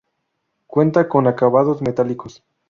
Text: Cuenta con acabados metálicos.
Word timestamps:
Cuenta 0.65 1.07
con 1.07 1.27
acabados 1.27 1.83
metálicos. 1.83 2.43